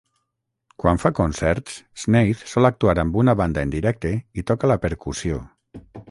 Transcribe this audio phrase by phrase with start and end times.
[0.83, 5.39] Quan fa concerts, Snaith sol actuar amb una banda en directe i toca la percussió.